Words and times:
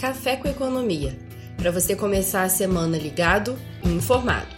Café 0.00 0.34
com 0.34 0.48
Economia, 0.48 1.14
para 1.58 1.70
você 1.70 1.94
começar 1.94 2.44
a 2.44 2.48
semana 2.48 2.96
ligado 2.96 3.54
e 3.84 3.88
informado. 3.90 4.48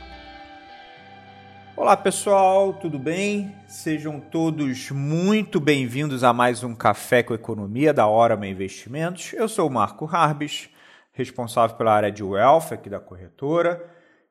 Olá 1.74 1.96
pessoal, 1.96 2.74
tudo 2.74 2.96
bem? 2.96 3.52
Sejam 3.66 4.20
todos 4.20 4.92
muito 4.92 5.58
bem-vindos 5.58 6.22
a 6.22 6.32
mais 6.32 6.62
um 6.62 6.76
Café 6.76 7.24
com 7.24 7.34
Economia 7.34 7.92
da 7.92 8.06
Orama 8.06 8.46
Investimentos. 8.46 9.32
Eu 9.32 9.48
sou 9.48 9.66
o 9.66 9.72
Marco 9.72 10.06
Harbis, 10.06 10.70
responsável 11.10 11.76
pela 11.76 11.92
área 11.92 12.12
de 12.12 12.22
Wealth 12.22 12.70
aqui 12.70 12.88
da 12.88 13.00
corretora, 13.00 13.84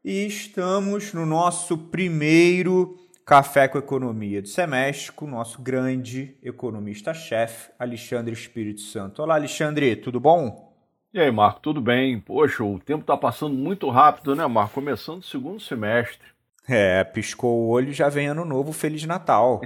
e 0.06 0.26
estamos 0.26 1.14
no 1.14 1.26
nosso 1.26 1.78
primeiro 1.78 2.98
Café 3.26 3.68
com 3.68 3.78
Economia 3.78 4.42
do 4.42 4.48
semestre 4.48 5.12
com 5.12 5.26
o 5.26 5.30
nosso 5.30 5.62
grande 5.62 6.38
economista-chefe, 6.42 7.70
Alexandre 7.78 8.32
Espírito 8.32 8.80
Santo. 8.80 9.22
Olá, 9.22 9.36
Alexandre, 9.36 9.94
tudo 9.98 10.18
bom? 10.18 10.71
E 11.14 11.20
aí, 11.20 11.30
Marco, 11.30 11.60
tudo 11.60 11.82
bem? 11.82 12.18
Poxa, 12.22 12.64
o 12.64 12.80
tempo 12.80 13.02
está 13.02 13.18
passando 13.18 13.54
muito 13.54 13.90
rápido, 13.90 14.34
né, 14.34 14.48
Marco? 14.48 14.76
Começando 14.76 15.20
o 15.20 15.24
segundo 15.24 15.60
semestre. 15.60 16.26
É, 16.70 17.04
piscou 17.04 17.64
o 17.64 17.68
olho 17.68 17.90
e 17.90 17.94
já 17.94 18.08
vem 18.08 18.28
ano 18.28 18.46
novo, 18.46 18.72
Feliz 18.72 19.04
Natal. 19.04 19.60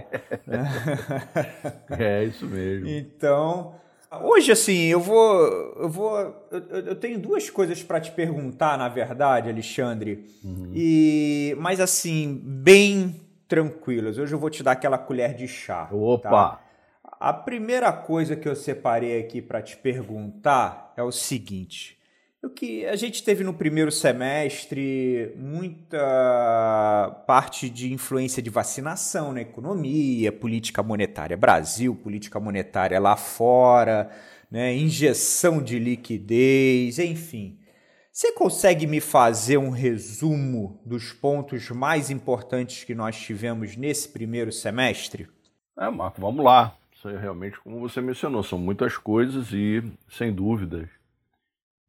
é, 2.00 2.24
isso 2.24 2.48
mesmo. 2.48 2.88
Então, 2.88 3.76
hoje 4.24 4.52
assim, 4.52 4.86
eu 4.86 5.00
vou. 5.00 5.46
Eu 5.78 5.88
vou. 5.88 6.18
Eu, 6.50 6.80
eu 6.80 6.96
tenho 6.96 7.20
duas 7.20 7.48
coisas 7.48 7.84
para 7.84 8.02
te 8.02 8.12
perguntar, 8.12 8.76
na 8.76 8.90
verdade, 8.90 9.48
Alexandre. 9.48 10.26
Uhum. 10.44 10.72
E. 10.74 11.56
Mas 11.60 11.80
assim, 11.80 12.42
bem 12.44 13.22
tranquilas. 13.48 14.18
Hoje 14.18 14.34
eu 14.34 14.40
vou 14.40 14.50
te 14.50 14.64
dar 14.64 14.72
aquela 14.72 14.98
colher 14.98 15.36
de 15.36 15.48
chá. 15.48 15.88
Opa! 15.92 16.30
Tá? 16.30 16.62
A 17.20 17.34
primeira 17.34 17.94
coisa 17.94 18.36
que 18.36 18.50
eu 18.50 18.56
separei 18.56 19.20
aqui 19.20 19.44
para 19.44 19.62
te 19.62 19.78
perguntar 19.78 20.85
é 20.96 21.04
o 21.04 21.12
seguinte: 21.12 21.98
o 22.44 22.50
que 22.50 22.86
a 22.86 22.96
gente 22.96 23.24
teve 23.24 23.44
no 23.44 23.54
primeiro 23.54 23.92
semestre 23.92 25.34
muita 25.36 27.24
parte 27.26 27.70
de 27.70 27.92
influência 27.92 28.42
de 28.42 28.50
vacinação 28.50 29.34
na 29.34 29.42
economia, 29.42 30.32
política 30.32 30.84
monetária 30.84 31.36
Brasil, 31.36 31.96
política 31.96 32.40
monetária 32.40 33.00
lá 33.00 33.16
fora, 33.16 34.12
né, 34.50 34.76
injeção 34.76 35.62
de 35.62 35.80
liquidez, 35.80 37.00
enfim. 37.00 37.60
Você 38.12 38.32
consegue 38.32 38.88
me 38.88 39.02
fazer 39.02 39.58
um 39.58 39.70
resumo 39.70 40.80
dos 40.86 41.12
pontos 41.12 41.70
mais 41.72 42.10
importantes 42.10 42.84
que 42.84 42.96
nós 42.96 43.18
tivemos 43.18 43.76
nesse 43.76 44.08
primeiro 44.08 44.54
semestre? 44.54 45.28
É, 45.78 45.90
Marco, 45.90 46.22
vamos 46.22 46.46
lá. 46.46 46.78
Isso 47.06 47.16
é 47.16 47.20
realmente, 47.20 47.60
como 47.60 47.80
você 47.80 48.02
mencionou, 48.02 48.42
são 48.42 48.58
muitas 48.58 48.98
coisas 48.98 49.54
e, 49.54 49.84
sem 50.10 50.34
dúvidas, 50.34 50.90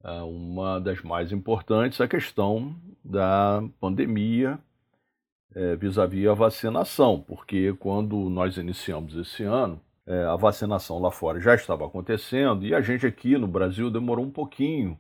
é 0.05 0.21
uma 0.21 0.79
das 0.79 1.01
mais 1.01 1.33
importantes 1.33 2.01
é 2.01 2.05
a 2.05 2.09
questão 2.09 2.77
da 3.03 3.63
pandemia 3.81 4.59
é, 5.55 5.75
vis-à-vis 5.75 6.21
-vis 6.25 6.31
a 6.31 6.35
vacinação, 6.35 7.19
porque 7.19 7.73
quando 7.81 8.29
nós 8.29 8.59
iniciamos 8.59 9.17
esse 9.17 9.43
ano, 9.43 9.81
é, 10.07 10.25
a 10.25 10.37
vacinação 10.37 10.99
lá 10.99 11.11
fora 11.11 11.41
já 11.41 11.55
estava 11.55 11.87
acontecendo 11.87 12.67
e 12.67 12.75
a 12.75 12.83
gente 12.83 13.07
aqui 13.07 13.39
no 13.39 13.49
Brasil 13.49 13.91
demorou 13.91 14.23
um 14.23 14.31
pouquinho 14.31 14.99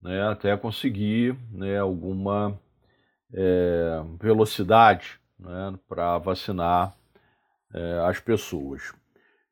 né, 0.00 0.28
até 0.28 0.56
conseguir 0.56 1.36
né, 1.50 1.76
alguma 1.76 2.56
é, 3.34 4.00
velocidade 4.20 5.18
né, 5.36 5.76
para 5.88 6.18
vacinar 6.18 6.94
é, 7.74 7.98
as 8.06 8.20
pessoas. 8.20 8.99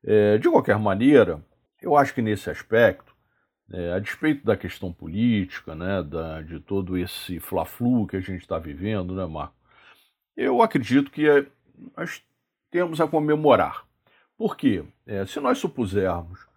É, 0.03 0.37
de 0.37 0.49
qualquer 0.49 0.79
maneira, 0.79 1.43
eu 1.81 1.95
acho 1.95 2.13
que 2.13 2.21
nesse 2.21 2.49
aspecto, 2.49 3.13
é, 3.71 3.93
a 3.93 3.99
despeito 3.99 4.45
da 4.45 4.57
questão 4.57 4.91
política, 4.91 5.75
né, 5.75 6.01
da, 6.03 6.41
de 6.41 6.59
todo 6.59 6.97
esse 6.97 7.39
fla-flu 7.39 8.07
que 8.07 8.15
a 8.15 8.21
gente 8.21 8.41
está 8.41 8.57
vivendo, 8.57 9.15
né, 9.15 9.25
Marco? 9.25 9.55
Eu 10.35 10.61
acredito 10.61 11.11
que 11.11 11.29
é, 11.29 11.45
nós 11.95 12.23
temos 12.71 12.99
a 13.01 13.07
comemorar. 13.07 13.85
Por 14.37 14.55
quê? 14.55 14.83
É, 15.05 15.25
se 15.25 15.39
nós 15.39 15.57
supusermos 15.57 16.47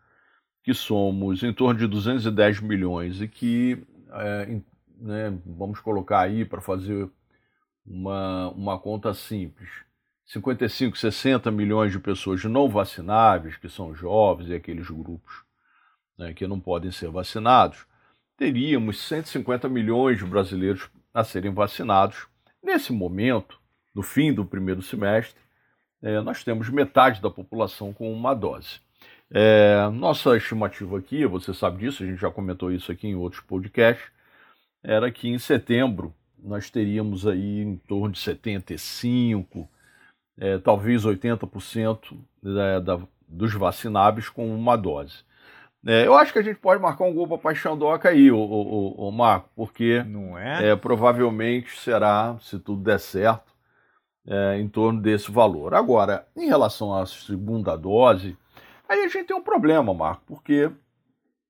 que 0.62 0.72
somos 0.72 1.42
em 1.42 1.52
torno 1.52 1.78
de 1.80 1.86
210 1.86 2.60
milhões 2.60 3.20
e 3.20 3.28
que, 3.28 3.84
é, 4.12 4.60
né, 4.98 5.38
vamos 5.44 5.80
colocar 5.80 6.20
aí 6.20 6.44
para 6.44 6.60
fazer 6.60 7.10
uma, 7.84 8.50
uma 8.50 8.78
conta 8.78 9.12
simples, 9.12 9.68
55, 10.32 10.96
60 10.96 11.50
milhões 11.50 11.92
de 11.92 11.98
pessoas 11.98 12.42
não 12.44 12.66
vacináveis, 12.66 13.56
que 13.56 13.68
são 13.68 13.94
jovens 13.94 14.48
e 14.48 14.54
aqueles 14.54 14.88
grupos 14.88 15.44
né, 16.16 16.32
que 16.32 16.46
não 16.46 16.58
podem 16.58 16.90
ser 16.90 17.10
vacinados, 17.10 17.84
teríamos 18.34 18.98
150 19.00 19.68
milhões 19.68 20.16
de 20.16 20.24
brasileiros 20.24 20.88
a 21.12 21.22
serem 21.22 21.52
vacinados. 21.52 22.26
Nesse 22.62 22.94
momento, 22.94 23.60
no 23.94 24.02
fim 24.02 24.32
do 24.32 24.42
primeiro 24.42 24.80
semestre, 24.80 25.38
é, 26.00 26.18
nós 26.22 26.42
temos 26.42 26.70
metade 26.70 27.20
da 27.20 27.28
população 27.28 27.92
com 27.92 28.10
uma 28.10 28.32
dose. 28.32 28.80
É, 29.30 29.86
nossa 29.92 30.34
estimativa 30.34 30.96
aqui, 30.96 31.26
você 31.26 31.52
sabe 31.52 31.80
disso, 31.80 32.02
a 32.02 32.06
gente 32.06 32.20
já 32.20 32.30
comentou 32.30 32.72
isso 32.72 32.90
aqui 32.90 33.06
em 33.06 33.14
outros 33.14 33.42
podcasts, 33.42 34.10
era 34.82 35.12
que 35.12 35.28
em 35.28 35.38
setembro 35.38 36.14
nós 36.38 36.70
teríamos 36.70 37.26
aí 37.26 37.60
em 37.60 37.76
torno 37.76 38.12
de 38.12 38.18
75, 38.18 39.68
é, 40.38 40.58
talvez 40.58 41.04
80% 41.04 42.18
da, 42.42 42.80
da, 42.80 43.00
dos 43.28 43.52
vacináveis 43.54 44.28
com 44.28 44.54
uma 44.54 44.76
dose. 44.76 45.24
É, 45.84 46.06
eu 46.06 46.14
acho 46.14 46.32
que 46.32 46.38
a 46.38 46.42
gente 46.42 46.60
pode 46.60 46.80
marcar 46.80 47.04
um 47.04 47.14
gol 47.14 47.26
para 47.26 47.38
Paixandoca 47.38 48.08
aí, 48.08 48.30
o, 48.30 48.38
o, 48.38 49.08
o, 49.08 49.10
Marco, 49.10 49.50
porque 49.56 50.02
Não 50.04 50.38
é? 50.38 50.70
é? 50.70 50.76
provavelmente 50.76 51.76
será, 51.80 52.36
se 52.40 52.58
tudo 52.58 52.82
der 52.82 53.00
certo, 53.00 53.52
é, 54.24 54.58
em 54.60 54.68
torno 54.68 55.02
desse 55.02 55.30
valor. 55.32 55.74
Agora, 55.74 56.26
em 56.36 56.46
relação 56.46 56.94
à 56.94 57.04
segunda 57.04 57.76
dose, 57.76 58.36
Aí 58.92 59.04
a 59.04 59.08
gente 59.08 59.24
tem 59.24 59.34
um 59.34 59.42
problema, 59.42 59.94
Marco, 59.94 60.22
porque 60.26 60.70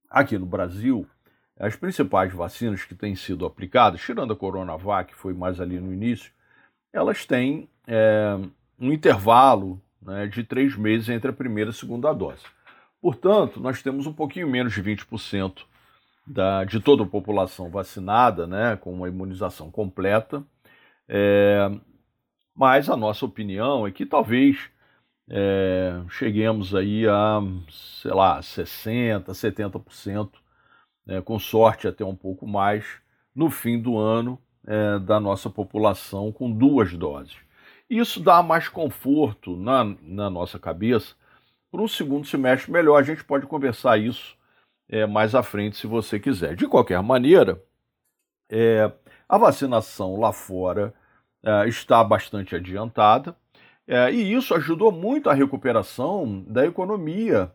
aqui 0.08 0.38
no 0.38 0.46
Brasil, 0.46 1.04
as 1.58 1.74
principais 1.74 2.32
vacinas 2.32 2.84
que 2.84 2.94
têm 2.94 3.16
sido 3.16 3.44
aplicadas, 3.44 4.00
tirando 4.00 4.32
a 4.32 4.36
Coronavac, 4.36 5.12
que 5.12 5.18
foi 5.18 5.34
mais 5.34 5.60
ali 5.60 5.80
no 5.80 5.92
início, 5.92 6.30
elas 6.92 7.26
têm 7.26 7.68
é, 7.84 8.38
um 8.82 8.92
intervalo 8.92 9.80
né, 10.02 10.26
de 10.26 10.42
três 10.42 10.76
meses 10.76 11.08
entre 11.08 11.30
a 11.30 11.32
primeira 11.32 11.70
e 11.70 11.72
a 11.72 11.74
segunda 11.74 12.12
dose. 12.12 12.42
Portanto, 13.00 13.60
nós 13.60 13.80
temos 13.80 14.06
um 14.06 14.12
pouquinho 14.12 14.48
menos 14.48 14.72
de 14.72 14.82
20% 14.82 15.62
da, 16.26 16.64
de 16.64 16.80
toda 16.80 17.04
a 17.04 17.06
população 17.06 17.70
vacinada, 17.70 18.46
né, 18.46 18.76
com 18.76 18.92
uma 18.92 19.08
imunização 19.08 19.70
completa. 19.70 20.42
É, 21.08 21.70
mas 22.54 22.90
a 22.90 22.96
nossa 22.96 23.24
opinião 23.24 23.86
é 23.86 23.92
que 23.92 24.04
talvez 24.04 24.68
é, 25.30 26.02
cheguemos 26.08 26.74
aí 26.74 27.06
a, 27.06 27.40
sei 27.70 28.12
lá, 28.12 28.40
60%, 28.40 29.26
70%, 29.26 30.30
é, 31.06 31.20
com 31.20 31.38
sorte 31.38 31.86
até 31.86 32.04
um 32.04 32.16
pouco 32.16 32.46
mais, 32.46 32.84
no 33.34 33.48
fim 33.48 33.80
do 33.80 33.96
ano 33.96 34.38
é, 34.66 34.98
da 34.98 35.20
nossa 35.20 35.48
população 35.48 36.32
com 36.32 36.50
duas 36.50 36.92
doses. 36.94 37.36
Isso 37.88 38.20
dá 38.20 38.42
mais 38.42 38.68
conforto 38.68 39.56
na, 39.56 39.84
na 40.02 40.30
nossa 40.30 40.58
cabeça 40.58 41.14
para 41.70 41.82
um 41.82 41.88
segundo 41.88 42.26
semestre 42.26 42.70
melhor. 42.70 42.98
A 42.98 43.02
gente 43.02 43.24
pode 43.24 43.46
conversar 43.46 43.98
isso 43.98 44.36
é, 44.88 45.06
mais 45.06 45.34
à 45.34 45.42
frente, 45.42 45.76
se 45.76 45.86
você 45.86 46.18
quiser. 46.20 46.54
De 46.54 46.66
qualquer 46.66 47.02
maneira, 47.02 47.62
é, 48.50 48.90
a 49.28 49.38
vacinação 49.38 50.18
lá 50.20 50.32
fora 50.32 50.92
é, 51.42 51.68
está 51.68 52.02
bastante 52.04 52.54
adiantada. 52.54 53.36
É, 53.86 54.12
e 54.12 54.32
isso 54.32 54.54
ajudou 54.54 54.92
muito 54.92 55.28
a 55.28 55.34
recuperação 55.34 56.44
da 56.46 56.64
economia, 56.64 57.50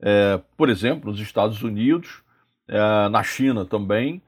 é, 0.00 0.40
por 0.56 0.70
exemplo, 0.70 1.10
nos 1.10 1.20
Estados 1.20 1.62
Unidos, 1.62 2.22
é, 2.66 3.08
na 3.08 3.22
China 3.22 3.64
também, 3.64 4.22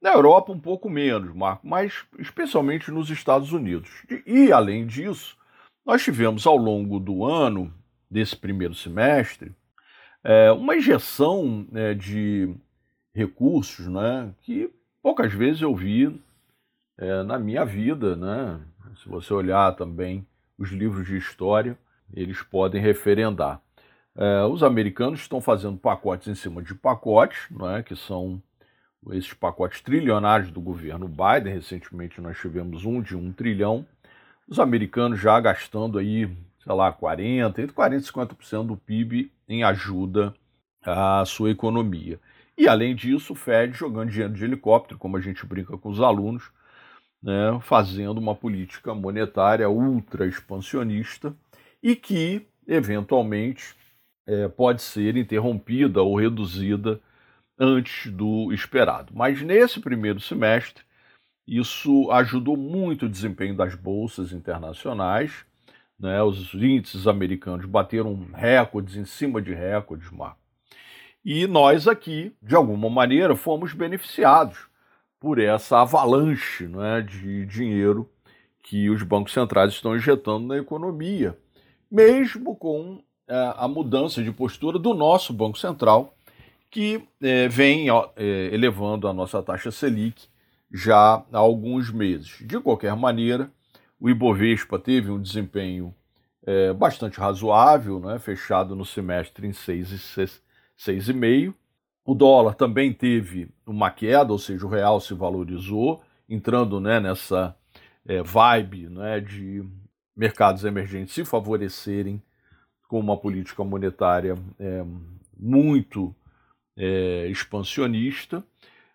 na 0.00 0.12
Europa 0.12 0.52
um 0.52 0.58
pouco 0.58 0.88
menos, 0.88 1.34
Marco, 1.34 1.66
mas 1.66 2.04
especialmente 2.18 2.90
nos 2.90 3.10
Estados 3.10 3.52
Unidos. 3.52 3.90
E, 4.26 4.50
além 4.50 4.86
disso, 4.86 5.36
nós 5.84 6.02
tivemos 6.02 6.46
ao 6.46 6.56
longo 6.56 6.98
do 6.98 7.24
ano, 7.24 7.72
desse 8.10 8.36
primeiro 8.36 8.74
semestre, 8.74 9.52
é, 10.24 10.50
uma 10.52 10.76
injeção 10.76 11.66
né, 11.70 11.94
de 11.94 12.54
recursos 13.14 13.86
né, 13.86 14.32
que 14.40 14.70
poucas 15.02 15.32
vezes 15.32 15.62
eu 15.62 15.74
vi 15.74 16.20
é, 16.98 17.22
na 17.22 17.38
minha 17.38 17.64
vida, 17.64 18.14
né? 18.14 18.60
Se 19.02 19.08
você 19.08 19.32
olhar 19.32 19.74
também 19.76 20.26
os 20.58 20.70
livros 20.70 21.06
de 21.06 21.16
história, 21.16 21.78
eles 22.12 22.42
podem 22.42 22.80
referendar. 22.80 23.60
É, 24.14 24.44
os 24.44 24.62
americanos 24.62 25.20
estão 25.20 25.40
fazendo 25.40 25.78
pacotes 25.78 26.28
em 26.28 26.34
cima 26.34 26.62
de 26.62 26.74
pacotes, 26.74 27.46
não 27.50 27.70
é? 27.70 27.82
que 27.82 27.96
são 27.96 28.42
esses 29.10 29.32
pacotes 29.32 29.80
trilionários 29.80 30.50
do 30.50 30.60
governo 30.60 31.08
Biden. 31.08 31.54
Recentemente 31.54 32.20
nós 32.20 32.38
tivemos 32.38 32.84
um 32.84 33.00
de 33.00 33.16
um 33.16 33.32
trilhão. 33.32 33.86
Os 34.48 34.58
americanos 34.58 35.18
já 35.20 35.38
gastando 35.40 35.98
aí, 35.98 36.26
sei 36.62 36.74
lá, 36.74 36.92
40, 36.92 37.62
entre 37.62 37.72
40 37.72 38.04
e 38.04 38.12
50% 38.12 38.66
do 38.66 38.76
PIB 38.76 39.32
em 39.48 39.62
ajuda 39.62 40.34
à 40.82 41.24
sua 41.24 41.50
economia. 41.50 42.20
E 42.56 42.68
além 42.68 42.94
disso, 42.94 43.32
o 43.32 43.36
Fed 43.36 43.72
jogando 43.72 44.10
dinheiro 44.10 44.34
de 44.34 44.44
helicóptero, 44.44 44.98
como 44.98 45.16
a 45.16 45.20
gente 45.20 45.46
brinca 45.46 45.78
com 45.78 45.88
os 45.88 46.00
alunos, 46.00 46.50
né, 47.22 47.58
fazendo 47.62 48.18
uma 48.18 48.34
política 48.34 48.94
monetária 48.94 49.68
ultra 49.68 50.26
expansionista 50.26 51.34
e 51.82 51.96
que, 51.96 52.46
eventualmente, 52.66 53.74
é, 54.26 54.48
pode 54.48 54.82
ser 54.82 55.16
interrompida 55.16 56.02
ou 56.02 56.16
reduzida 56.16 57.00
antes 57.60 58.10
do 58.10 58.50
esperado. 58.52 59.12
Mas 59.14 59.42
nesse 59.42 59.78
primeiro 59.78 60.18
semestre, 60.18 60.82
isso 61.46 62.10
ajudou 62.10 62.56
muito 62.56 63.04
o 63.04 63.08
desempenho 63.08 63.54
das 63.54 63.74
bolsas 63.74 64.32
internacionais. 64.32 65.44
Né? 65.98 66.22
Os 66.22 66.54
índices 66.54 67.06
americanos 67.06 67.66
bateram 67.66 68.28
recordes 68.32 68.96
em 68.96 69.04
cima 69.04 69.42
de 69.42 69.52
recordes, 69.52 70.10
Marco. 70.10 70.40
E 71.22 71.46
nós 71.46 71.86
aqui, 71.86 72.34
de 72.42 72.54
alguma 72.54 72.88
maneira, 72.88 73.36
fomos 73.36 73.74
beneficiados 73.74 74.70
por 75.20 75.38
essa 75.38 75.82
avalanche 75.82 76.66
né, 76.66 77.02
de 77.02 77.44
dinheiro 77.44 78.10
que 78.62 78.88
os 78.88 79.02
bancos 79.02 79.34
centrais 79.34 79.72
estão 79.72 79.94
injetando 79.94 80.46
na 80.46 80.56
economia, 80.56 81.36
mesmo 81.90 82.56
com 82.56 83.02
é, 83.28 83.54
a 83.56 83.68
mudança 83.68 84.22
de 84.22 84.32
postura 84.32 84.78
do 84.78 84.94
nosso 84.94 85.34
Banco 85.34 85.58
Central, 85.58 86.14
que 86.70 87.06
é, 87.20 87.48
vem 87.48 87.90
ó, 87.90 88.10
é, 88.16 88.50
elevando 88.52 89.08
a 89.08 89.12
nossa 89.12 89.42
taxa 89.42 89.70
Selic 89.70 90.28
já 90.72 91.24
há 91.32 91.38
alguns 91.38 91.90
meses. 91.90 92.38
De 92.40 92.60
qualquer 92.60 92.94
maneira, 92.94 93.50
o 93.98 94.08
Ibovespa 94.08 94.78
teve 94.78 95.10
um 95.10 95.20
desempenho 95.20 95.94
é, 96.46 96.72
bastante 96.72 97.18
razoável, 97.18 98.00
né, 98.00 98.18
fechado 98.18 98.76
no 98.76 98.84
semestre 98.84 99.46
em 99.46 99.50
6,5. 99.50 101.54
O 102.04 102.14
dólar 102.14 102.54
também 102.54 102.92
teve 102.92 103.50
uma 103.66 103.90
queda, 103.90 104.32
ou 104.32 104.38
seja, 104.38 104.64
o 104.64 104.70
real 104.70 105.00
se 105.00 105.12
valorizou, 105.12 106.02
entrando 106.28 106.80
né, 106.80 107.00
nessa 107.00 107.54
é, 108.06 108.22
vibe 108.22 108.88
né, 108.88 109.20
de 109.20 109.64
mercados 110.16 110.64
emergentes 110.64 111.14
se 111.14 111.24
favorecerem 111.24 112.22
com 112.88 112.98
uma 112.98 113.16
política 113.16 113.62
monetária 113.64 114.36
é, 114.58 114.84
muito 115.38 116.14
é, 116.76 117.26
expansionista. 117.28 118.44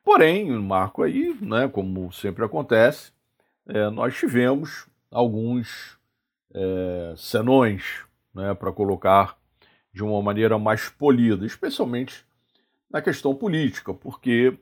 Porém, 0.04 0.52
Marco, 0.52 1.04
aí, 1.04 1.36
né, 1.42 1.68
como 1.68 2.12
sempre 2.12 2.46
acontece, 2.46 3.12
é, 3.68 3.90
nós 3.90 4.16
tivemos 4.16 4.88
alguns 5.12 5.98
é, 6.54 7.14
senões 7.18 8.04
né, 8.34 8.54
para 8.54 8.72
colocar 8.72 9.38
de 9.94 10.04
uma 10.04 10.22
maneira 10.22 10.60
mais 10.60 10.90
polida, 10.90 11.46
especialmente 11.46 12.26
na 12.90 13.02
questão 13.02 13.34
política, 13.34 13.94
porque 13.94 14.58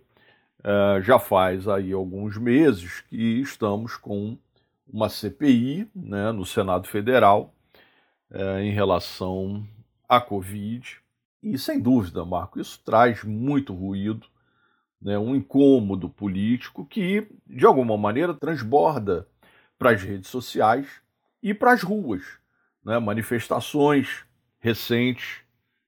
é, 0.64 1.02
já 1.02 1.20
faz 1.20 1.68
aí 1.68 1.92
alguns 1.92 2.38
meses 2.38 3.02
que 3.02 3.42
estamos 3.42 3.98
com 3.98 4.38
uma 4.88 5.10
CPI 5.10 5.90
né, 5.96 6.32
no 6.32 6.46
Senado 6.46 6.88
Federal 6.88 7.54
é, 8.32 8.62
em 8.62 8.72
relação 8.72 9.68
à 10.08 10.22
Covid. 10.22 11.03
E 11.44 11.58
sem 11.60 11.80
dúvida, 11.80 12.24
Marco, 12.24 12.60
isso 12.60 12.82
traz 12.86 13.22
muito 13.24 13.74
ruído, 13.74 14.26
né, 15.02 15.20
um 15.20 15.36
incômodo 15.36 16.10
político 16.10 16.86
que, 16.86 17.28
de 17.46 17.66
alguma 17.66 17.98
maneira, 17.98 18.34
transborda 18.34 19.28
para 19.78 19.92
as 19.92 20.02
redes 20.02 20.30
sociais 20.30 20.88
e 21.42 21.54
para 21.54 21.74
as 21.74 21.84
ruas. 21.84 22.24
Né, 22.84 22.98
manifestações 23.00 24.26
recentes 24.60 25.42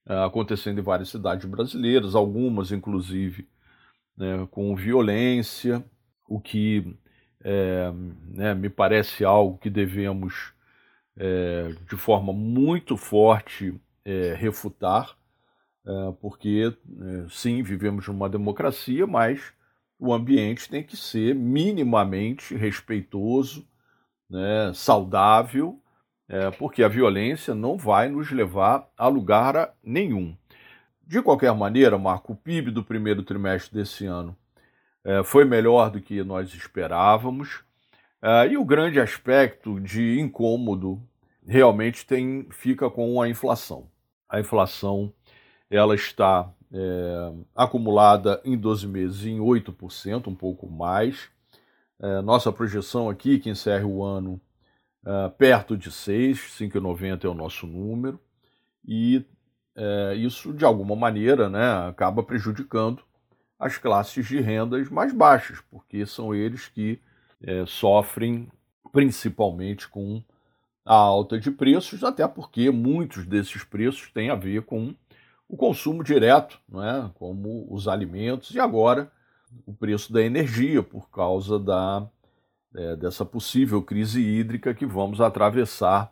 é, 0.06 0.24
acontecendo 0.26 0.80
em 0.80 0.84
várias 0.84 1.10
cidades 1.10 1.46
brasileiras, 1.46 2.16
algumas 2.16 2.72
inclusive 2.72 3.48
né, 4.18 4.48
com 4.52 4.76
violência, 4.76 5.84
o 6.28 6.40
que 6.40 6.96
é, 7.42 7.92
né, 8.34 8.54
me 8.54 8.70
parece 8.70 9.24
algo 9.24 9.58
que 9.58 9.70
devemos 9.70 10.54
é, 11.18 11.74
de 11.90 11.96
forma 11.96 12.34
muito 12.34 12.98
forte 12.98 13.74
é, 14.04 14.34
refutar, 14.38 15.16
porque 16.20 16.74
é, 16.74 17.26
sim, 17.30 17.62
vivemos 17.62 18.08
numa 18.08 18.28
democracia, 18.28 19.06
mas 19.06 19.54
o 20.00 20.14
ambiente 20.14 20.70
tem 20.70 20.84
que 20.84 20.98
ser 20.98 21.36
minimamente 21.36 22.56
respeitoso, 22.56 23.68
né, 24.30 24.72
saudável 24.74 25.80
é, 26.28 26.50
porque 26.52 26.84
a 26.84 26.88
violência 26.88 27.54
não 27.54 27.78
vai 27.78 28.10
nos 28.10 28.32
levar 28.32 28.88
a 28.98 29.08
lugar 29.08 29.74
nenhum. 29.84 30.36
De 31.06 31.22
qualquer 31.22 31.54
maneira, 31.54 31.98
Marco, 31.98 32.34
o 32.34 32.36
PIB 32.36 32.72
do 32.72 32.84
primeiro 32.84 33.22
trimestre 33.24 33.74
desse 33.74 34.06
ano 34.06 34.36
é, 35.04 35.24
foi 35.24 35.46
melhor 35.46 35.92
do 35.92 36.02
que 36.02 36.24
nós 36.24 36.52
esperávamos, 36.54 37.64
é, 38.22 38.48
e 38.48 38.58
o 38.58 38.66
grande 38.66 39.00
aspecto 39.00 39.80
de 39.80 40.20
incômodo 40.20 41.02
realmente 41.46 42.06
tem, 42.08 42.48
fica 42.50 42.90
com 42.90 43.22
a 43.22 43.30
inflação. 43.30 43.88
A 44.28 44.40
inflação 44.40 45.14
ela 45.70 45.96
está 45.96 46.52
é, 46.72 47.34
acumulada 47.56 48.42
em 48.44 48.58
12 48.58 48.88
meses 48.88 49.26
em 49.26 49.40
8%, 49.40 50.28
um 50.28 50.36
pouco 50.36 50.70
mais. 50.70 51.30
É, 52.00 52.22
nossa 52.22 52.52
projeção 52.52 53.10
aqui, 53.10 53.40
que 53.40 53.50
encerra 53.50 53.86
o 53.86 54.04
ano 54.04 54.42
uh, 55.06 55.30
perto 55.38 55.78
de 55.78 55.92
6, 55.92 56.38
5,90 56.60 57.24
é 57.24 57.28
o 57.28 57.34
nosso 57.34 57.68
número, 57.68 58.20
e 58.86 59.26
uh, 59.78 60.14
isso, 60.16 60.54
de 60.54 60.66
alguma 60.66 60.96
maneira, 60.96 61.50
né, 61.50 61.88
acaba 61.88 62.24
prejudicando 62.24 63.04
as 63.58 63.78
classes 63.78 64.28
de 64.28 64.42
rendas 64.42 64.90
mais 64.90 65.14
baixas, 65.14 65.62
porque 65.72 66.06
são 66.06 66.36
eles 66.36 66.68
que 66.68 67.00
uh, 67.42 67.66
sofrem 67.66 68.52
principalmente 68.92 69.88
com 69.88 70.22
a 70.86 70.94
alta 70.94 71.40
de 71.40 71.50
preços, 71.50 72.04
até 72.04 72.28
porque 72.28 72.70
muitos 72.70 73.26
desses 73.26 73.64
preços 73.64 74.12
têm 74.12 74.30
a 74.30 74.36
ver 74.36 74.64
com 74.64 74.94
o 75.48 75.56
consumo 75.56 76.04
direto, 76.04 76.60
não 76.68 76.84
é? 76.84 77.12
como 77.16 77.68
os 77.70 77.88
alimentos 77.88 78.54
e 78.54 78.60
agora 78.60 79.12
o 79.66 79.74
preço 79.74 80.12
da 80.12 80.22
energia 80.22 80.82
por 80.82 81.10
causa 81.10 81.60
da 81.60 82.08
é, 82.76 82.96
dessa 82.96 83.24
possível 83.24 83.82
crise 83.82 84.22
hídrica 84.22 84.74
que 84.74 84.86
vamos 84.86 85.22
atravessar 85.22 86.12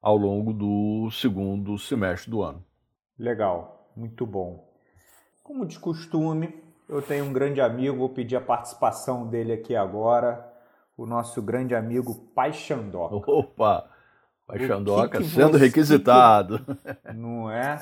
ao 0.00 0.16
longo 0.16 0.52
do 0.52 1.10
segundo 1.10 1.78
semestre 1.78 2.30
do 2.30 2.42
ano. 2.42 2.64
Legal, 3.18 3.92
muito 3.94 4.24
bom. 4.24 4.66
Como 5.42 5.66
de 5.66 5.78
costume, 5.78 6.54
eu 6.88 7.02
tenho 7.02 7.26
um 7.26 7.32
grande 7.32 7.60
amigo, 7.60 7.98
vou 7.98 8.08
pedir 8.08 8.36
a 8.36 8.40
participação 8.40 9.26
dele 9.26 9.52
aqui 9.52 9.76
agora, 9.76 10.48
o 10.96 11.04
nosso 11.04 11.42
grande 11.42 11.74
amigo 11.74 12.14
Pai 12.34 12.52
Xandoca. 12.52 13.30
Opa! 13.30 13.90
Pai 14.46 14.66
Xandoca 14.66 15.22
sendo 15.22 15.52
você, 15.52 15.66
requisitado. 15.66 16.64
Não 17.14 17.50
é? 17.50 17.78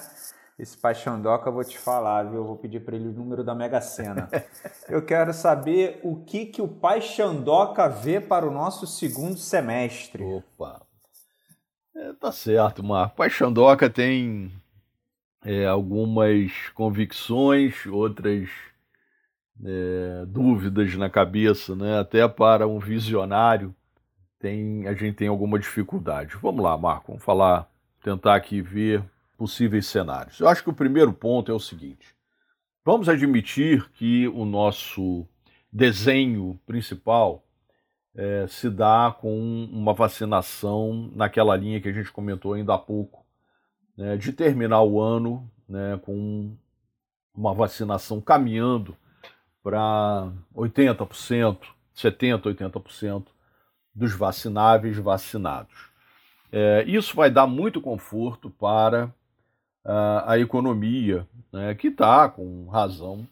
Esse 0.58 0.76
Paixandoca 0.76 1.48
eu 1.48 1.52
vou 1.52 1.62
te 1.62 1.78
falar, 1.78 2.24
viu? 2.24 2.40
Eu 2.40 2.44
vou 2.44 2.56
pedir 2.56 2.80
para 2.80 2.96
ele 2.96 3.08
o 3.08 3.12
número 3.12 3.44
da 3.44 3.54
Mega 3.54 3.80
Sena. 3.80 4.28
eu 4.90 5.00
quero 5.04 5.32
saber 5.32 6.00
o 6.02 6.16
que, 6.16 6.46
que 6.46 6.60
o 6.60 6.66
Paixandoca 6.66 7.88
vê 7.88 8.20
para 8.20 8.44
o 8.44 8.50
nosso 8.50 8.84
segundo 8.84 9.38
semestre. 9.38 10.24
Opa! 10.24 10.82
É, 11.94 12.12
tá 12.14 12.32
certo, 12.32 12.82
Marco. 12.82 13.16
Paixandoca 13.16 13.88
tem 13.88 14.50
é, 15.44 15.64
algumas 15.66 16.50
convicções, 16.74 17.86
outras 17.86 18.48
é, 19.64 20.24
dúvidas 20.26 20.92
na 20.96 21.08
cabeça, 21.08 21.76
né? 21.76 22.00
Até 22.00 22.26
para 22.26 22.66
um 22.66 22.80
visionário 22.80 23.72
tem, 24.40 24.88
a 24.88 24.94
gente 24.94 25.14
tem 25.14 25.28
alguma 25.28 25.58
dificuldade. 25.58 26.36
Vamos 26.42 26.64
lá, 26.64 26.76
Marco, 26.76 27.08
vamos 27.08 27.22
falar, 27.22 27.70
tentar 28.02 28.34
aqui 28.34 28.60
ver 28.60 29.04
possíveis 29.38 29.87
cenários. 29.87 30.40
Eu 30.40 30.49
acho 30.49 30.62
que 30.64 30.68
o 30.68 30.75
primeiro 30.75 31.12
ponto 31.12 31.50
é 31.50 31.54
o 31.54 31.61
seguinte: 31.61 32.14
vamos 32.85 33.09
admitir 33.09 33.88
que 33.92 34.26
o 34.28 34.45
nosso 34.45 35.26
desenho 35.73 36.61
principal 36.66 37.45
é, 38.14 38.47
se 38.49 38.68
dá 38.68 39.14
com 39.18 39.64
uma 39.73 39.95
vacinação 39.95 41.11
naquela 41.14 41.57
linha 41.57 41.80
que 41.80 41.88
a 41.88 41.92
gente 41.92 42.11
comentou 42.11 42.54
ainda 42.54 42.75
há 42.75 42.78
pouco, 42.78 43.25
né, 43.97 44.16
de 44.16 44.33
terminar 44.33 44.83
o 44.83 45.00
ano 45.00 45.49
né, 45.68 46.00
com 46.02 46.57
uma 47.33 47.54
vacinação 47.54 48.21
caminhando 48.21 48.97
para 49.62 50.33
80%, 50.57 51.59
70%, 51.95 52.42
80% 52.42 53.26
dos 53.95 54.12
vacináveis 54.14 54.97
vacinados. 54.97 55.88
É, 56.50 56.83
isso 56.87 57.14
vai 57.14 57.30
dar 57.30 57.47
muito 57.47 57.80
conforto 57.80 58.50
para 58.50 59.12
a 59.85 60.38
economia, 60.38 61.26
né, 61.52 61.75
que 61.75 61.88
está, 61.88 62.28
com 62.28 62.66
razão, 62.68 63.26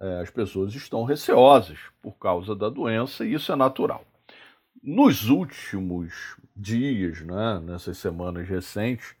é, 0.00 0.20
as 0.20 0.30
pessoas 0.30 0.74
estão 0.74 1.04
receosas 1.04 1.78
por 2.02 2.18
causa 2.18 2.54
da 2.54 2.68
doença 2.68 3.24
e 3.24 3.34
isso 3.34 3.52
é 3.52 3.56
natural. 3.56 4.04
Nos 4.82 5.28
últimos 5.28 6.36
dias, 6.54 7.20
né, 7.22 7.60
nessas 7.60 7.98
semanas 7.98 8.46
recentes, 8.46 9.14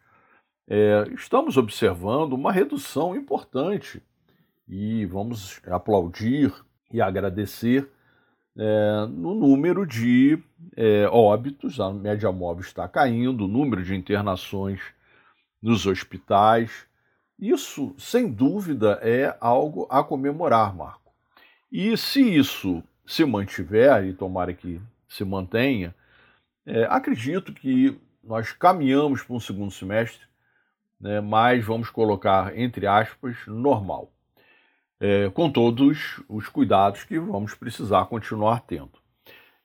é, 0.68 1.04
estamos 1.14 1.56
observando 1.56 2.32
uma 2.32 2.52
redução 2.52 3.16
importante 3.16 4.02
e 4.68 5.06
vamos 5.06 5.60
aplaudir 5.66 6.52
e 6.92 7.00
agradecer 7.00 7.88
é, 8.58 9.06
no 9.08 9.34
número 9.34 9.86
de 9.86 10.38
é, 10.76 11.06
óbitos, 11.08 11.78
a 11.78 11.92
média 11.92 12.30
móvel 12.32 12.62
está 12.62 12.88
caindo, 12.88 13.44
o 13.44 13.48
número 13.48 13.82
de 13.82 13.94
internações 13.94 14.80
nos 15.62 15.86
hospitais. 15.86 16.86
Isso, 17.38 17.94
sem 17.98 18.30
dúvida, 18.30 18.98
é 19.02 19.36
algo 19.40 19.86
a 19.90 20.02
comemorar, 20.02 20.74
Marco. 20.74 21.12
E 21.70 21.96
se 21.96 22.20
isso 22.22 22.82
se 23.04 23.24
mantiver, 23.24 24.04
e 24.04 24.12
tomara 24.12 24.52
que 24.54 24.80
se 25.08 25.24
mantenha, 25.24 25.94
é, 26.64 26.84
acredito 26.84 27.52
que 27.52 27.98
nós 28.22 28.52
caminhamos 28.52 29.22
para 29.22 29.36
um 29.36 29.40
segundo 29.40 29.70
semestre, 29.70 30.24
né, 31.00 31.20
mas 31.20 31.64
vamos 31.64 31.90
colocar, 31.90 32.58
entre 32.58 32.86
aspas, 32.86 33.36
normal 33.46 34.10
é, 35.00 35.30
com 35.30 35.50
todos 35.50 36.20
os 36.28 36.48
cuidados 36.48 37.04
que 37.04 37.18
vamos 37.18 37.54
precisar 37.54 38.06
continuar 38.06 38.60
tendo. 38.60 38.92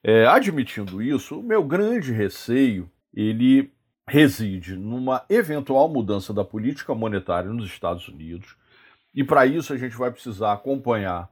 É, 0.02 0.26
admitindo 0.26 1.00
isso, 1.00 1.38
o 1.38 1.42
meu 1.42 1.62
grande 1.62 2.12
receio 2.12 2.90
ele 3.14 3.72
reside 4.08 4.76
numa 4.76 5.24
eventual 5.28 5.88
mudança 5.88 6.32
da 6.32 6.44
política 6.44 6.94
monetária 6.94 7.50
nos 7.50 7.66
Estados 7.66 8.08
Unidos, 8.08 8.56
e 9.14 9.22
para 9.22 9.46
isso 9.46 9.72
a 9.72 9.76
gente 9.76 9.96
vai 9.96 10.10
precisar 10.10 10.52
acompanhar 10.52 11.30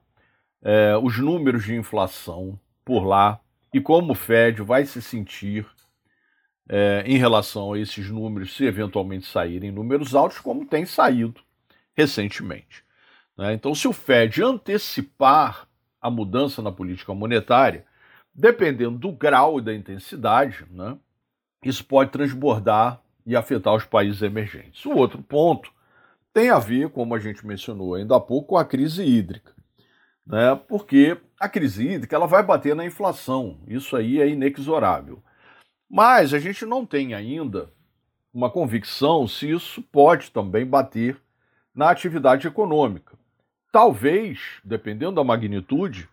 é, 0.63 0.97
os 0.97 1.19
números 1.19 1.65
de 1.65 1.75
inflação 1.75 2.59
por 2.85 3.05
lá 3.05 3.41
e 3.73 3.81
como 3.81 4.13
o 4.13 4.17
Fed 4.17 4.63
vai 4.63 4.85
se 4.85 5.01
sentir 5.01 5.67
é, 6.69 7.03
em 7.07 7.17
relação 7.17 7.73
a 7.73 7.79
esses 7.79 8.09
números, 8.11 8.57
se 8.57 8.65
eventualmente 8.65 9.27
saírem 9.27 9.73
números 9.73 10.15
altos, 10.15 10.39
como 10.39 10.67
tem 10.67 10.85
saído 10.85 11.41
recentemente. 11.97 12.85
Né? 13.37 13.55
Então, 13.55 13.75
se 13.75 13.89
o 13.89 13.93
Fed 13.93 14.43
antecipar 14.43 15.67
a 16.01 16.11
mudança 16.11 16.63
na 16.63 16.71
política 16.71 17.13
monetária, 17.15 17.85
dependendo 18.35 18.99
do 18.99 19.13
grau 19.13 19.59
e 19.59 19.63
da 19.63 19.75
intensidade, 19.75 20.65
né, 20.71 20.97
isso 21.63 21.85
pode 21.85 22.11
transbordar 22.11 23.01
e 23.27 23.37
afetar 23.37 23.75
os 23.75 23.85
países 23.85 24.23
emergentes. 24.23 24.85
O 24.87 24.93
outro 24.93 25.23
ponto 25.23 25.73
tem 26.33 26.51
a 26.51 26.59
ver, 26.59 26.91
como 26.91 27.15
a 27.15 27.19
gente 27.19 27.47
mencionou 27.47 27.95
ainda 27.95 28.17
há 28.17 28.21
pouco, 28.21 28.49
com 28.49 28.57
a 28.57 28.65
crise 28.65 29.03
hídrica. 29.03 29.53
Né, 30.27 30.55
porque 30.69 31.19
a 31.41 31.49
crise 31.49 31.89
hídrica 31.89 32.15
ela 32.15 32.27
vai 32.27 32.43
bater 32.43 32.77
na 32.77 32.85
inflação, 32.85 33.59
isso 33.67 33.97
aí 33.97 34.21
é 34.21 34.29
inexorável. 34.29 35.21
Mas 35.89 36.33
a 36.33 36.39
gente 36.39 36.65
não 36.65 36.87
tem 36.87 37.15
ainda 37.15 37.69
uma 38.33 38.49
convicção 38.49 39.27
se 39.27 39.51
isso 39.51 39.83
pode 39.83 40.31
também 40.31 40.65
bater 40.65 41.21
na 41.75 41.91
atividade 41.91 42.47
econômica. 42.47 43.19
Talvez, 43.73 44.61
dependendo 44.65 45.17
da 45.17 45.25
magnitude, 45.25 46.09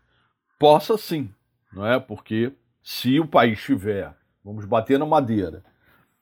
possa 0.58 0.98
sim, 0.98 1.30
não 1.72 1.86
é? 1.86 2.00
Porque 2.00 2.54
se 2.82 3.20
o 3.20 3.27
país 3.27 3.62
tiver, 3.62 4.16
vamos 4.48 4.63
bater 4.63 4.98
na 4.98 5.06
madeira, 5.06 5.62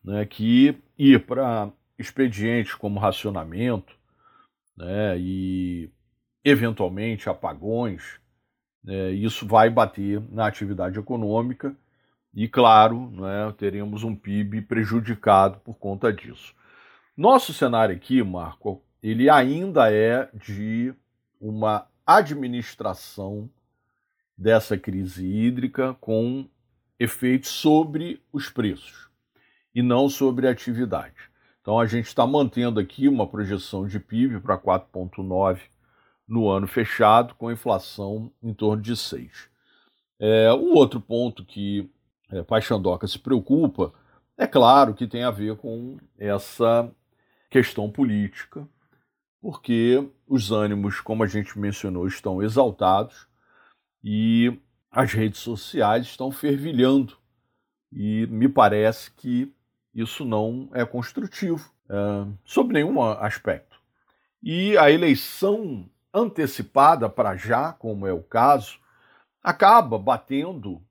né, 0.03 0.25
que 0.25 0.75
ir 0.97 1.27
para 1.27 1.71
expedientes 1.95 2.73
como 2.73 2.99
racionamento, 2.99 3.95
né, 4.75 5.15
e 5.19 5.91
eventualmente 6.43 7.29
apagões, 7.29 8.19
né, 8.83 9.11
isso 9.11 9.47
vai 9.47 9.69
bater 9.69 10.19
na 10.31 10.47
atividade 10.47 10.97
econômica 10.97 11.75
e, 12.33 12.47
claro, 12.47 13.11
né, 13.11 13.53
teremos 13.59 14.03
um 14.03 14.15
PIB 14.15 14.63
prejudicado 14.63 15.59
por 15.59 15.75
conta 15.75 16.11
disso. 16.11 16.55
Nosso 17.15 17.53
cenário 17.53 17.95
aqui, 17.95 18.23
Marco, 18.23 18.83
ele 19.03 19.29
ainda 19.29 19.93
é 19.93 20.27
de 20.33 20.95
uma 21.39 21.87
administração 22.03 23.47
dessa 24.35 24.75
crise 24.79 25.23
hídrica 25.27 25.93
com 26.01 26.49
efeitos 26.99 27.49
sobre 27.49 28.21
os 28.31 28.49
preços 28.49 29.09
e 29.73 29.81
não 29.81 30.09
sobre 30.09 30.47
a 30.47 30.51
atividade. 30.51 31.15
Então 31.61 31.79
a 31.79 31.85
gente 31.85 32.07
está 32.07 32.25
mantendo 32.25 32.79
aqui 32.79 33.07
uma 33.07 33.27
projeção 33.27 33.87
de 33.87 33.99
PIB 33.99 34.39
para 34.39 34.57
4,9 34.57 35.59
no 36.27 36.49
ano 36.49 36.67
fechado, 36.67 37.35
com 37.35 37.51
inflação 37.51 38.31
em 38.41 38.53
torno 38.53 38.81
de 38.81 38.95
6. 38.95 39.49
É, 40.19 40.53
um 40.53 40.73
outro 40.73 41.01
ponto 41.01 41.43
que 41.43 41.89
é, 42.31 42.41
Paixandoca 42.43 43.07
se 43.07 43.19
preocupa 43.19 43.93
é 44.37 44.47
claro 44.47 44.93
que 44.93 45.07
tem 45.07 45.23
a 45.23 45.31
ver 45.31 45.57
com 45.57 45.97
essa 46.17 46.89
questão 47.49 47.89
política 47.89 48.67
porque 49.45 50.03
os 50.27 50.51
ânimos, 50.51 50.99
como 50.99 51.23
a 51.23 51.27
gente 51.27 51.59
mencionou, 51.59 52.07
estão 52.07 52.41
exaltados 52.41 53.27
e 54.03 54.59
as 54.95 55.11
redes 55.11 55.41
sociais 55.41 56.05
estão 56.05 56.31
fervilhando. 56.31 57.17
E 57.91 58.25
me 58.27 58.47
parece 58.47 59.11
que 59.11 59.53
isso 59.93 60.23
não 60.23 60.69
é 60.73 60.85
construtivo, 60.85 61.69
é, 61.89 61.95
sob 62.45 62.73
nenhum 62.73 63.01
aspecto. 63.01 63.77
E 64.41 64.77
a 64.77 64.89
eleição 64.89 65.89
antecipada 66.13 67.09
para 67.09 67.35
já, 67.35 67.73
como 67.73 68.07
é 68.07 68.13
o 68.13 68.23
caso, 68.23 68.79
acaba 69.43 69.99
batendo 69.99 70.81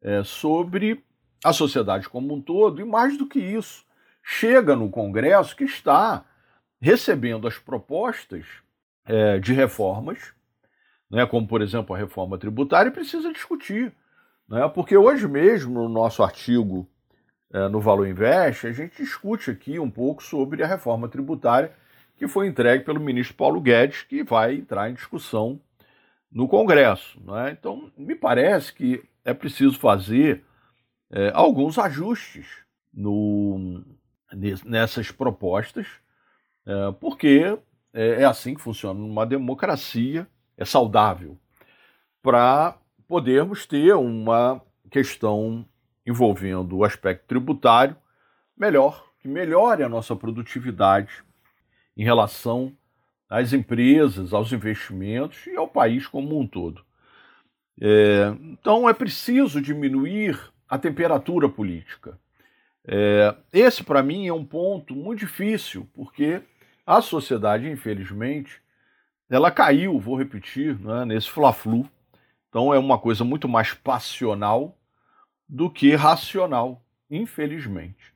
é, 0.00 0.22
sobre 0.22 1.04
a 1.44 1.52
sociedade 1.52 2.08
como 2.08 2.34
um 2.34 2.40
todo, 2.40 2.80
e 2.80 2.84
mais 2.84 3.18
do 3.18 3.26
que 3.26 3.40
isso, 3.40 3.84
chega 4.22 4.76
no 4.76 4.90
Congresso 4.90 5.56
que 5.56 5.64
está 5.64 6.24
recebendo 6.80 7.48
as 7.48 7.58
propostas 7.58 8.46
é, 9.04 9.38
de 9.38 9.52
reformas, 9.52 10.32
né, 11.10 11.26
como 11.26 11.46
por 11.46 11.62
exemplo 11.62 11.94
a 11.94 11.98
reforma 11.98 12.38
tributária, 12.38 12.90
precisa 12.90 13.32
discutir. 13.32 13.92
Né, 14.48 14.68
porque 14.68 14.96
hoje 14.96 15.26
mesmo, 15.26 15.74
no 15.74 15.88
nosso 15.88 16.22
artigo 16.22 16.88
é, 17.52 17.68
no 17.68 17.80
Valor 17.80 18.06
Invest, 18.06 18.66
a 18.66 18.72
gente 18.72 18.96
discute 18.96 19.50
aqui 19.50 19.78
um 19.78 19.90
pouco 19.90 20.22
sobre 20.22 20.62
a 20.62 20.66
reforma 20.66 21.08
tributária 21.08 21.72
que 22.16 22.28
foi 22.28 22.46
entregue 22.46 22.84
pelo 22.84 23.00
ministro 23.00 23.34
Paulo 23.34 23.60
Guedes, 23.60 24.02
que 24.02 24.22
vai 24.22 24.54
entrar 24.54 24.90
em 24.90 24.94
discussão 24.94 25.60
no 26.30 26.46
Congresso. 26.46 27.18
Né? 27.24 27.56
Então, 27.58 27.90
me 27.96 28.14
parece 28.14 28.74
que 28.74 29.02
é 29.24 29.32
preciso 29.32 29.78
fazer 29.78 30.44
é, 31.10 31.30
alguns 31.34 31.78
ajustes 31.78 32.46
no, 32.92 33.82
nessas 34.64 35.10
propostas 35.10 35.86
é, 36.66 36.92
porque 37.00 37.58
é, 37.92 38.22
é 38.22 38.24
assim 38.24 38.54
que 38.54 38.60
funciona 38.60 39.00
uma 39.00 39.26
democracia, 39.26 40.26
é 40.60 40.64
saudável, 40.66 41.38
para 42.22 42.76
podermos 43.08 43.64
ter 43.64 43.94
uma 43.94 44.60
questão 44.90 45.66
envolvendo 46.06 46.76
o 46.76 46.84
aspecto 46.84 47.26
tributário 47.26 47.96
melhor, 48.56 49.06
que 49.20 49.26
melhore 49.26 49.82
a 49.82 49.88
nossa 49.88 50.14
produtividade 50.14 51.24
em 51.96 52.04
relação 52.04 52.76
às 53.28 53.54
empresas, 53.54 54.34
aos 54.34 54.52
investimentos 54.52 55.46
e 55.46 55.56
ao 55.56 55.66
país 55.66 56.06
como 56.06 56.38
um 56.38 56.46
todo. 56.46 56.84
É, 57.80 58.34
então 58.42 58.86
é 58.86 58.92
preciso 58.92 59.62
diminuir 59.62 60.38
a 60.68 60.76
temperatura 60.78 61.48
política. 61.48 62.18
É, 62.86 63.34
esse, 63.50 63.82
para 63.82 64.02
mim, 64.02 64.26
é 64.26 64.32
um 64.32 64.44
ponto 64.44 64.94
muito 64.94 65.20
difícil, 65.20 65.88
porque 65.94 66.42
a 66.86 67.00
sociedade, 67.00 67.68
infelizmente, 67.70 68.60
ela 69.30 69.50
caiu, 69.52 69.98
vou 70.00 70.16
repetir, 70.18 70.76
né, 70.80 71.04
nesse 71.04 71.30
fla-flu. 71.30 71.88
Então 72.48 72.74
é 72.74 72.78
uma 72.78 72.98
coisa 72.98 73.22
muito 73.22 73.48
mais 73.48 73.72
passional 73.72 74.76
do 75.48 75.70
que 75.70 75.94
racional, 75.94 76.82
infelizmente. 77.08 78.12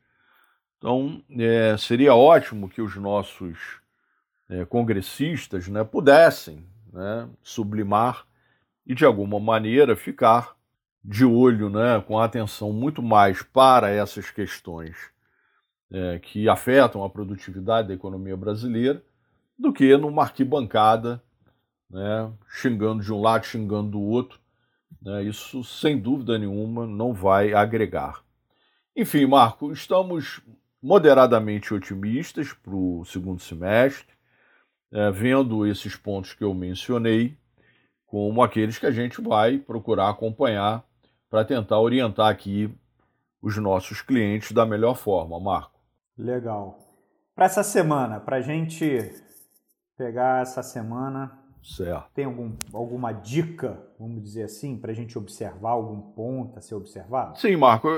Então 0.77 1.23
é, 1.39 1.77
seria 1.79 2.17
ótimo 2.17 2.69
que 2.69 2.83
os 2.83 2.97
nossos 2.97 3.81
é, 4.49 4.65
congressistas 4.65 5.69
né, 5.69 5.85
pudessem 5.85 6.67
né, 6.93 7.29
sublimar 7.43 8.27
e, 8.85 8.93
de 8.93 9.05
alguma 9.05 9.39
maneira, 9.39 9.95
ficar 9.95 10.57
de 11.03 11.25
olho, 11.25 11.71
né, 11.71 12.03
com 12.07 12.19
atenção 12.19 12.73
muito 12.73 13.01
mais 13.03 13.41
para 13.41 13.89
essas 13.89 14.31
questões 14.31 14.97
é, 15.93 16.19
que 16.19 16.49
afetam 16.49 17.05
a 17.05 17.11
produtividade 17.11 17.89
da 17.89 17.95
economia 17.95 18.37
brasileira 18.37 19.03
do 19.59 19.73
que 19.73 19.97
numa 19.97 20.23
arquibancada, 20.23 21.23
né, 21.91 22.33
xingando 22.49 23.03
de 23.03 23.13
um 23.13 23.21
lado, 23.21 23.47
xingando 23.47 23.91
do 23.91 24.01
outro. 24.01 24.41
Né, 25.01 25.25
isso, 25.25 25.63
sem 25.63 25.99
dúvida 25.99 26.39
nenhuma, 26.39 26.87
não 26.87 27.13
vai 27.13 27.53
agregar. 27.53 28.23
Enfim, 28.97 29.27
Marco, 29.27 29.73
estamos 29.73 30.41
moderadamente 30.83 31.73
otimistas 31.73 32.53
para 32.53 32.75
o 32.75 33.05
segundo 33.05 33.41
semestre, 33.41 34.15
é, 34.93 35.11
vendo 35.11 35.67
esses 35.67 35.97
pontos 35.97 36.33
que 36.33 36.45
eu 36.45 36.55
mencionei 36.55 37.37
como 38.07 38.43
aqueles 38.43 38.79
que 38.79 38.87
a 38.87 38.93
gente 38.93 39.21
vai 39.21 39.59
procurar 39.59 40.09
acompanhar 40.09 40.85
para 41.29 41.45
tentar 41.45 41.81
orientar 41.81 42.29
aqui 42.29 42.73
os 43.43 43.57
nossos 43.57 44.01
clientes 44.01 44.53
da 44.53 44.65
melhor 44.65 44.95
forma, 44.95 45.41
Marco. 45.41 45.81
Legal. 46.17 46.79
Para 47.35 47.47
essa 47.47 47.65
semana, 47.65 48.21
para 48.21 48.37
a 48.37 48.41
gente 48.41 49.13
pegar 49.97 50.43
essa 50.43 50.63
semana 50.63 51.45
Certo. 51.65 52.11
Tem 52.15 52.27
algum, 52.27 52.53
alguma 52.75 53.11
dica, 53.11 53.81
vamos 53.99 54.23
dizer 54.23 54.43
assim, 54.43 54.77
para 54.77 54.93
a 54.93 54.95
gente 54.95 55.17
observar, 55.17 55.71
algum 55.71 55.99
ponto 55.99 56.59
a 56.59 56.61
ser 56.61 56.75
observado? 56.75 57.39
Sim, 57.41 57.57
Marco. 57.57 57.89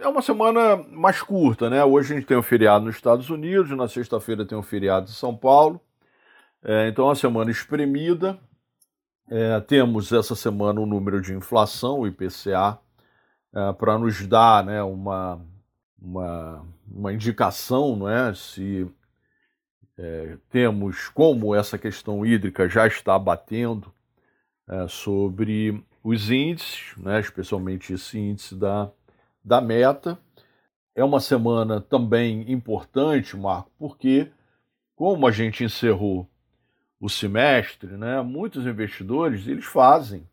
É 0.00 0.08
uma 0.08 0.20
semana 0.20 0.76
mais 0.90 1.22
curta, 1.22 1.70
né? 1.70 1.84
Hoje 1.84 2.12
a 2.12 2.16
gente 2.16 2.26
tem 2.26 2.36
um 2.36 2.42
feriado 2.42 2.84
nos 2.84 2.96
Estados 2.96 3.30
Unidos, 3.30 3.70
na 3.76 3.86
sexta-feira 3.86 4.44
tem 4.44 4.58
um 4.58 4.62
feriado 4.62 5.08
em 5.08 5.14
São 5.14 5.36
Paulo. 5.36 5.80
É, 6.64 6.88
então, 6.88 7.04
é 7.04 7.08
uma 7.08 7.14
semana 7.14 7.48
espremida. 7.48 8.40
É, 9.30 9.60
temos 9.60 10.10
essa 10.10 10.34
semana 10.34 10.80
um 10.80 10.86
número 10.86 11.20
de 11.20 11.32
inflação, 11.32 12.00
o 12.00 12.08
IPCA, 12.08 12.76
é, 13.54 13.72
para 13.72 13.96
nos 13.98 14.26
dar 14.26 14.64
né, 14.64 14.82
uma, 14.82 15.40
uma, 15.96 16.66
uma 16.90 17.12
indicação 17.12 17.94
não 17.94 18.08
é, 18.08 18.34
se 18.34 18.84
é, 19.98 20.36
temos 20.50 21.08
como 21.08 21.54
essa 21.54 21.78
questão 21.78 22.24
hídrica 22.24 22.68
já 22.68 22.86
está 22.86 23.18
batendo 23.18 23.92
é, 24.68 24.86
sobre 24.88 25.82
os 26.02 26.30
índices, 26.30 26.94
né, 26.96 27.20
especialmente 27.20 27.92
esse 27.92 28.18
índice 28.18 28.54
da, 28.54 28.90
da 29.44 29.60
meta. 29.60 30.18
É 30.94 31.04
uma 31.04 31.20
semana 31.20 31.80
também 31.80 32.50
importante, 32.50 33.36
Marco, 33.36 33.70
porque 33.78 34.30
como 34.94 35.26
a 35.26 35.30
gente 35.30 35.64
encerrou 35.64 36.28
o 37.00 37.08
semestre, 37.08 37.96
né, 37.96 38.22
muitos 38.22 38.66
investidores 38.66 39.46
eles 39.46 39.64
fazem 39.64 40.28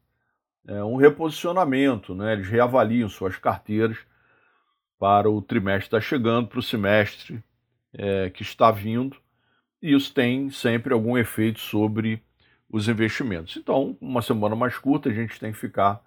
é, 0.66 0.84
um 0.84 0.96
reposicionamento, 0.96 2.16
né, 2.16 2.34
eles 2.34 2.48
reavaliam 2.48 3.10
suas 3.10 3.38
carteiras 3.38 3.98
para 4.98 5.30
o 5.30 5.42
trimestre 5.42 5.90
que 5.90 5.96
está 5.96 6.02
chegando, 6.02 6.48
para 6.48 6.60
o 6.60 6.64
semestre 6.64 7.44
é, 7.94 8.30
que 8.30 8.42
está 8.42 8.72
vindo, 8.72 9.18
e 9.84 9.94
isso 9.94 10.14
tem 10.14 10.50
sempre 10.50 10.94
algum 10.94 11.18
efeito 11.18 11.60
sobre 11.60 12.24
os 12.70 12.88
investimentos. 12.88 13.58
Então, 13.58 13.98
uma 14.00 14.22
semana 14.22 14.56
mais 14.56 14.78
curta, 14.78 15.10
a 15.10 15.14
gente 15.14 15.38
tem 15.38 15.52
que 15.52 15.58
ficar 15.58 16.02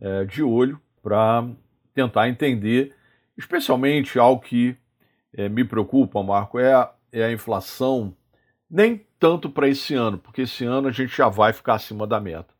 é, 0.00 0.24
de 0.24 0.42
olho 0.42 0.80
para 1.00 1.48
tentar 1.94 2.28
entender, 2.28 2.96
especialmente 3.38 4.18
algo 4.18 4.42
que 4.42 4.76
é, 5.32 5.48
me 5.48 5.64
preocupa, 5.64 6.20
Marco, 6.20 6.58
é 6.58 6.74
a, 6.74 6.92
é 7.12 7.24
a 7.24 7.32
inflação, 7.32 8.14
nem 8.68 9.06
tanto 9.20 9.48
para 9.48 9.68
esse 9.68 9.94
ano, 9.94 10.18
porque 10.18 10.42
esse 10.42 10.64
ano 10.64 10.88
a 10.88 10.92
gente 10.92 11.16
já 11.16 11.28
vai 11.28 11.52
ficar 11.52 11.74
acima 11.74 12.08
da 12.08 12.18
meta, 12.18 12.52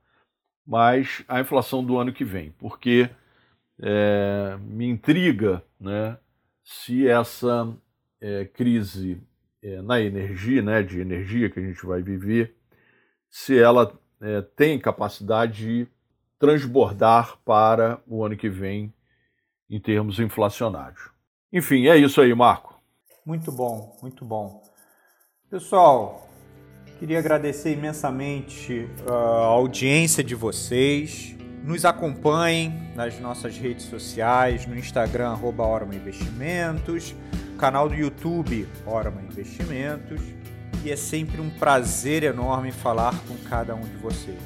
mas 0.65 1.25
a 1.26 1.41
inflação 1.41 1.85
do 1.85 1.99
ano 1.99 2.12
que 2.12 2.25
vem, 2.25 2.53
porque 2.53 3.11
é, 3.81 4.57
me 4.61 4.87
intriga 4.87 5.61
né, 5.79 6.17
se 6.62 7.09
essa 7.09 7.76
é, 8.21 8.45
crise 8.45 9.21
é, 9.66 9.82
na 9.82 10.00
energia, 10.00 10.62
né, 10.62 10.80
de 10.80 11.00
energia 11.00 11.50
que 11.50 11.58
a 11.58 11.62
gente 11.62 11.85
vai 11.85 12.00
viver, 12.00 12.54
se 13.28 13.58
ela 13.58 13.92
é, 14.20 14.40
tem 14.40 14.78
capacidade 14.78 15.64
de 15.64 15.88
transbordar 16.38 17.37
para 17.44 18.00
o 18.06 18.25
ano 18.25 18.37
que 18.37 18.49
vem 18.49 18.94
em 19.68 19.80
termos 19.80 20.20
inflacionários. 20.20 21.11
Enfim, 21.52 21.88
é 21.88 21.96
isso 21.96 22.20
aí, 22.20 22.32
Marco. 22.32 22.80
Muito 23.25 23.50
bom, 23.50 23.99
muito 24.00 24.25
bom. 24.25 24.62
Pessoal, 25.50 26.28
queria 27.00 27.18
agradecer 27.18 27.73
imensamente 27.73 28.88
uh, 29.08 29.12
a 29.12 29.46
audiência 29.46 30.23
de 30.23 30.37
vocês. 30.37 31.35
Nos 31.64 31.85
acompanhem 31.85 32.73
nas 32.94 33.18
nossas 33.18 33.58
redes 33.58 33.87
sociais, 33.87 34.64
no 34.66 34.76
Instagram, 34.76 35.30
arroba 35.30 35.64
Investimentos, 35.92 37.16
canal 37.57 37.89
do 37.89 37.95
YouTube 37.95 38.69
Orma 38.85 39.23
Investimentos 39.23 40.21
e 40.85 40.91
é 40.91 40.97
sempre 40.97 41.41
um 41.41 41.51
prazer 41.51 42.23
enorme 42.23 42.71
falar 42.71 43.15
com 43.27 43.37
cada 43.49 43.75
um 43.75 43.81
de 43.81 43.97
vocês. 43.97 44.39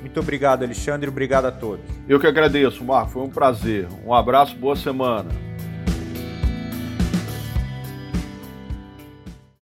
Muito 0.00 0.18
obrigado, 0.20 0.62
Alexandre, 0.64 1.08
obrigado 1.08 1.46
a 1.46 1.52
todos. 1.52 1.84
Eu 2.08 2.20
que 2.20 2.26
agradeço, 2.26 2.84
Marco, 2.84 3.12
foi 3.12 3.22
um 3.22 3.30
prazer. 3.30 3.88
Um 4.04 4.12
abraço, 4.12 4.56
boa 4.56 4.76
semana. 4.76 5.51